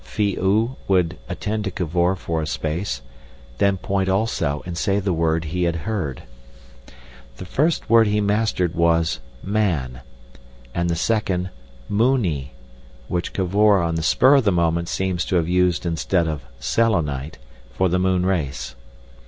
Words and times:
Phi 0.03 0.35
oo 0.41 0.77
would 0.87 1.15
attend 1.29 1.63
to 1.65 1.69
Cavor 1.69 2.15
for 2.15 2.41
a 2.41 2.47
space, 2.47 3.03
then 3.59 3.77
point 3.77 4.09
also 4.09 4.63
and 4.65 4.75
say 4.75 4.99
the 4.99 5.13
word 5.13 5.43
he 5.45 5.65
had 5.65 5.75
heard. 5.85 6.23
The 7.37 7.45
first 7.45 7.87
word 7.87 8.07
he 8.07 8.19
mastered 8.19 8.73
was 8.73 9.19
"man," 9.43 10.01
and 10.73 10.89
the 10.89 10.95
second 10.95 11.51
"Mooney"—which 11.87 13.31
Cavor 13.31 13.79
on 13.83 13.93
the 13.93 14.01
spur 14.01 14.37
of 14.37 14.43
the 14.43 14.51
moment 14.51 14.89
seems 14.89 15.23
to 15.25 15.35
have 15.35 15.47
used 15.47 15.85
instead 15.85 16.27
of 16.27 16.41
"Selenite" 16.59 17.37
for 17.71 17.87
the 17.87 17.99
moon 17.99 18.25
race. 18.25 18.73